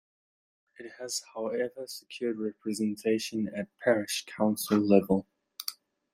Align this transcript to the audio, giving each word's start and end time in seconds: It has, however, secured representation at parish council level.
It 0.79 0.93
has, 0.97 1.21
however, 1.35 1.85
secured 1.85 2.39
representation 2.39 3.47
at 3.55 3.67
parish 3.77 4.25
council 4.25 4.79
level. 4.79 5.27